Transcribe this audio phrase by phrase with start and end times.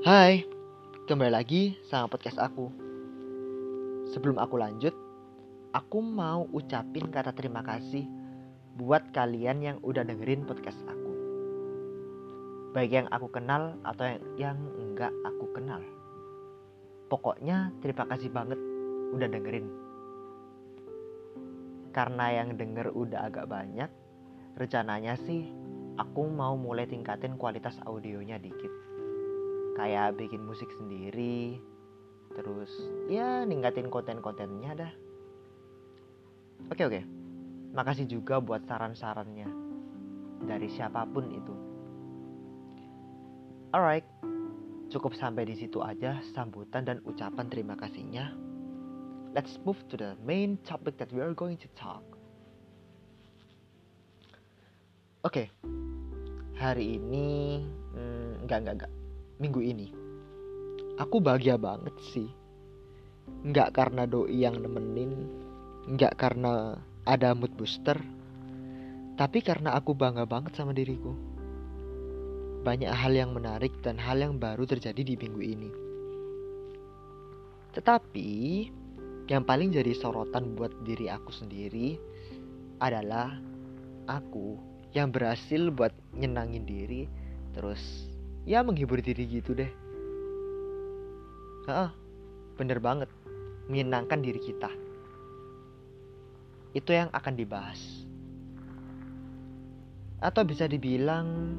[0.00, 0.48] Hai,
[1.04, 2.72] kembali lagi sama podcast aku.
[4.08, 4.96] Sebelum aku lanjut,
[5.76, 8.08] aku mau ucapin kata terima kasih
[8.80, 11.12] buat kalian yang udah dengerin podcast aku.
[12.72, 15.84] Baik yang aku kenal atau yang, yang enggak aku kenal.
[17.12, 18.56] Pokoknya terima kasih banget
[19.12, 19.68] udah dengerin.
[21.92, 23.92] Karena yang denger udah agak banyak,
[24.56, 25.44] rencananya sih
[26.00, 28.69] aku mau mulai tingkatin kualitas audionya dikit
[29.80, 31.56] kayak bikin musik sendiri
[32.36, 32.68] terus
[33.08, 34.92] ya ningkatin konten-kontennya dah.
[36.68, 37.00] Oke oke.
[37.72, 39.48] Makasih juga buat saran-sarannya.
[40.44, 41.54] Dari siapa pun itu.
[43.72, 44.04] Alright.
[44.92, 48.36] Cukup sampai di situ aja sambutan dan ucapan terima kasihnya.
[49.32, 52.04] Let's move to the main topic that we are going to talk.
[55.24, 55.48] Oke.
[56.60, 57.64] Hari ini
[57.96, 58.99] hmm, enggak enggak enggak
[59.40, 59.88] minggu ini.
[61.00, 62.28] Aku bahagia banget sih.
[63.40, 65.32] Nggak karena doi yang nemenin,
[65.88, 66.76] nggak karena
[67.08, 67.96] ada mood booster,
[69.16, 71.16] tapi karena aku bangga banget sama diriku.
[72.60, 75.70] Banyak hal yang menarik dan hal yang baru terjadi di minggu ini.
[77.72, 78.28] Tetapi
[79.30, 81.96] yang paling jadi sorotan buat diri aku sendiri
[82.82, 83.38] adalah
[84.10, 84.58] aku
[84.90, 87.06] yang berhasil buat nyenangin diri
[87.54, 88.09] terus
[88.48, 89.70] ya menghibur diri gitu deh.
[91.68, 91.92] Ah
[92.56, 93.08] bener banget.
[93.70, 94.70] Menyenangkan diri kita.
[96.74, 97.80] Itu yang akan dibahas.
[100.20, 101.56] Atau bisa dibilang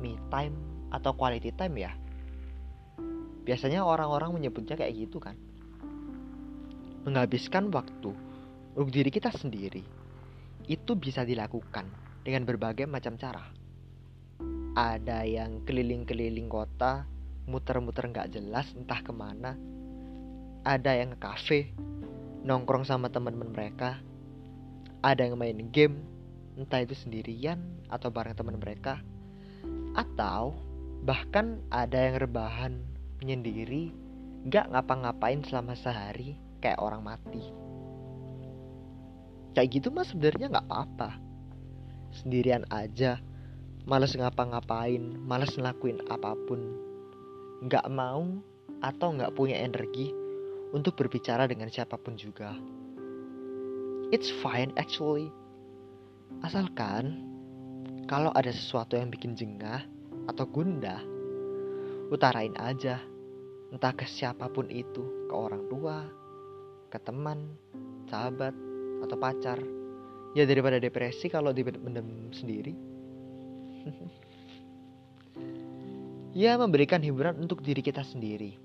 [0.00, 0.56] me time
[0.90, 1.92] atau quality time ya.
[3.44, 5.34] Biasanya orang-orang menyebutnya kayak gitu kan.
[7.04, 8.12] Menghabiskan waktu
[8.76, 9.82] untuk diri kita sendiri
[10.70, 11.88] itu bisa dilakukan
[12.22, 13.59] dengan berbagai macam cara
[14.78, 17.02] ada yang keliling-keliling kota
[17.50, 19.58] muter-muter nggak jelas entah ke mana.
[20.62, 21.60] Ada yang ke kafe
[22.46, 23.98] nongkrong sama teman-teman mereka.
[25.02, 26.06] Ada yang main game
[26.54, 27.58] entah itu sendirian
[27.90, 29.02] atau bareng teman mereka.
[29.98, 30.54] Atau
[31.02, 32.78] bahkan ada yang rebahan
[33.18, 33.90] menyendiri
[34.46, 37.42] nggak ngapa-ngapain selama sehari kayak orang mati.
[39.56, 41.18] Kayak gitu mah sebenarnya nggak apa-apa.
[42.14, 43.18] Sendirian aja
[43.88, 46.60] males ngapa-ngapain, males ngelakuin apa pun,
[47.64, 48.28] nggak mau
[48.84, 50.12] atau nggak punya energi
[50.76, 52.52] untuk berbicara dengan siapa pun juga.
[54.12, 55.32] It's fine actually.
[56.44, 57.24] Asalkan
[58.10, 59.86] kalau ada sesuatu yang bikin jengah
[60.28, 61.00] atau gundah,
[62.12, 63.00] utarain aja.
[63.70, 66.02] Entah ke siapa pun itu, ke orang tua,
[66.90, 67.54] ke teman,
[68.10, 68.50] sahabat,
[69.06, 69.62] atau pacar.
[70.34, 72.89] Ya daripada depresi kalau dipendem sendiri
[76.40, 78.58] ya memberikan hiburan untuk diri kita sendiri.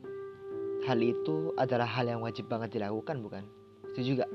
[0.86, 3.44] Hal itu adalah hal yang wajib banget dilakukan bukan?
[3.94, 4.31] Setuju gak?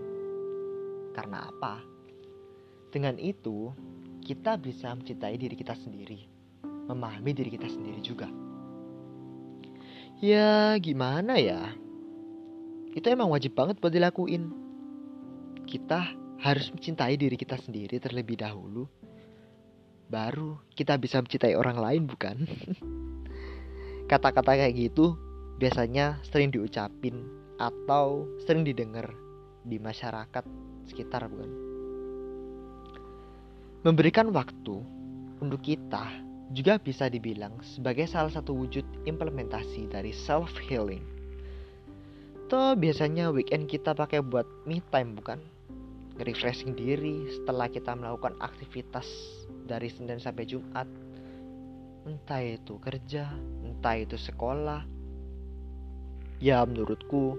[1.14, 1.78] Karena apa?
[2.90, 3.70] Dengan itu,
[4.26, 6.26] kita bisa mencintai diri kita sendiri.
[6.90, 8.26] Memahami diri kita sendiri juga.
[10.18, 11.70] Ya gimana ya?
[12.92, 14.50] Itu emang wajib banget buat dilakuin.
[15.70, 16.02] Kita
[16.42, 18.90] harus mencintai diri kita sendiri terlebih dahulu
[20.10, 22.44] baru kita bisa mencintai orang lain bukan?
[24.10, 25.14] Kata-kata kayak gitu
[25.62, 27.22] biasanya sering diucapin
[27.62, 29.06] atau sering didengar
[29.62, 30.42] di masyarakat
[30.90, 31.50] sekitar bukan?
[33.86, 34.82] Memberikan waktu
[35.38, 36.10] untuk kita
[36.50, 41.06] juga bisa dibilang sebagai salah satu wujud implementasi dari self healing.
[42.50, 45.38] Toh biasanya weekend kita pakai buat me time bukan?
[46.18, 49.06] Refreshing diri setelah kita melakukan aktivitas
[49.70, 50.90] dari Senin sampai Jumat.
[52.02, 53.30] Entah itu kerja
[53.62, 54.82] entah itu sekolah.
[56.42, 57.38] Ya menurutku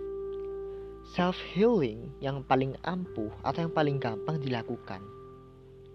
[1.12, 5.04] self healing yang paling ampuh atau yang paling gampang dilakukan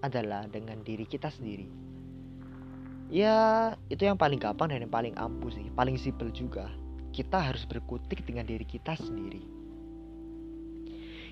[0.04, 1.72] adalah dengan diri kita sendiri.
[3.09, 5.72] Ya itu yang paling gampang dan yang paling ampuh sih.
[5.72, 6.68] Paling simpel juga
[7.16, 9.41] kita harus berkutik dengan diri kita sendiri.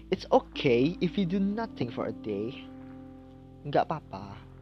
[0.08, 2.62] It's okay if you do nothing for a day.
[3.66, 4.53] Nggak apa-apa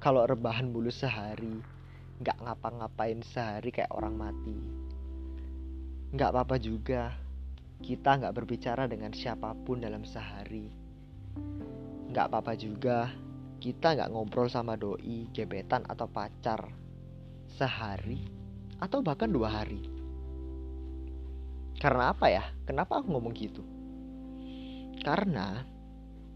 [0.00, 1.60] kalau rebahan mulu sehari
[2.24, 4.56] nggak ngapa-ngapain sehari kayak orang mati.
[6.16, 7.12] Nggak apa-apa juga
[7.84, 10.72] kita nggak berbicara dengan siapa pun dalam sehari.
[12.08, 13.12] Nggak apa-apa juga
[13.60, 16.72] kita nggak ngobrol sama doi gebetan atau pacar.
[17.60, 18.24] Sehari
[18.80, 19.84] atau bahkan dua hari.
[21.76, 22.44] Karena apa ya?
[22.64, 23.60] Kenapa aku ngomong gitu?
[25.04, 25.60] Karena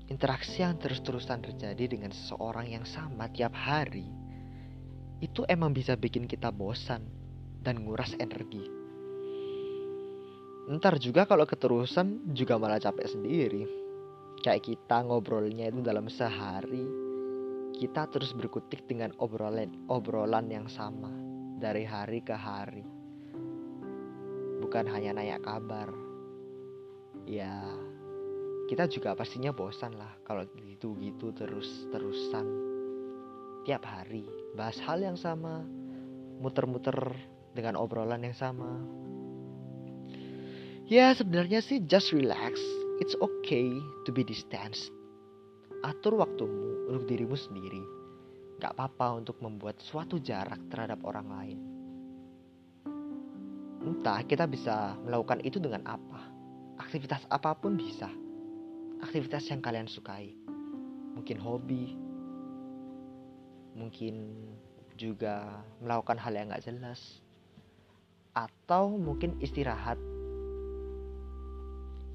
[0.09, 4.05] interaksi yang terus-terusan terjadi dengan seseorang yang sama tiap hari
[5.25, 7.09] itu emang bisa bikin kita bosan
[7.65, 8.61] dan nguras energi.
[10.69, 13.65] Ntar juga kalau keterusan juga malah capek sendiri.
[14.45, 16.85] Kayak kita ngobrolnya itu dalam sehari,
[17.73, 21.09] kita terus berkutik dengan obrolan obrolan yang sama
[21.57, 22.85] dari hari ke hari.
[24.61, 25.89] Bukan hanya nanya kabar.
[27.25, 27.65] Ya,
[28.65, 32.47] kita juga pastinya bosan lah kalau gitu-gitu terus-terusan
[33.65, 35.65] tiap hari bahas hal yang sama,
[36.39, 37.17] muter-muter
[37.57, 38.71] dengan obrolan yang sama.
[40.85, 42.61] Ya sebenarnya sih just relax,
[43.01, 43.73] it's okay
[44.05, 44.93] to be distanced.
[45.81, 47.81] Atur waktumu untuk dirimu sendiri.
[48.61, 51.59] Gak apa-apa untuk membuat suatu jarak terhadap orang lain.
[53.85, 56.33] Entah kita bisa melakukan itu dengan apa.
[56.81, 58.09] Aktivitas apa pun bisa.
[59.03, 60.37] Aktivitas yang kalian sukai.
[61.15, 61.95] Mungkin hobi,
[63.75, 64.35] mungkin
[64.95, 67.23] juga melakukan hal yang gak jelas
[68.35, 69.99] atau mungkin istirahat.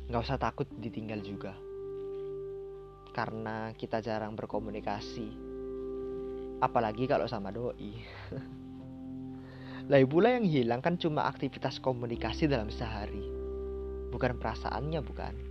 [0.10, 1.54] Nggak usah takut ditinggal juga
[3.10, 5.28] karena kita jarang berkomunikasi
[6.62, 8.00] apalagi kalau sama doi.
[9.92, 13.26] Lagi pula yang hilang kan cuma aktivitas komunikasi dalam sehari.
[14.14, 15.49] Bukan perasaannya bukan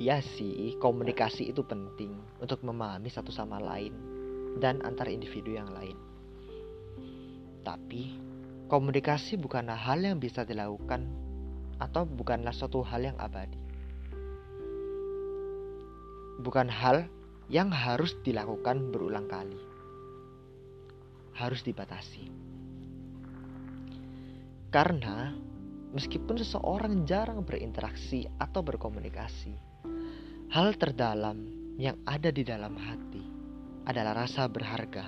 [0.00, 3.92] Iya sih, komunikasi itu penting untuk memahami satu sama lain
[4.56, 5.92] dan antar individu yang lain.
[7.60, 8.16] Tapi,
[8.72, 11.04] komunikasi bukanlah hal yang bisa dilakukan
[11.76, 13.60] atau bukanlah suatu hal yang abadi.
[16.40, 17.04] Bukan hal
[17.52, 19.60] yang harus dilakukan berulang kali.
[21.36, 22.24] Harus dibatasi.
[24.72, 25.36] Karena
[25.92, 29.69] meskipun seseorang jarang berinteraksi atau berkomunikasi,
[30.50, 31.46] hal terdalam
[31.78, 33.22] yang ada di dalam hati
[33.86, 35.06] adalah rasa berharga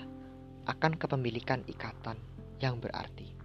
[0.70, 2.14] akan kepemilikan ikatan
[2.62, 3.41] yang berarti.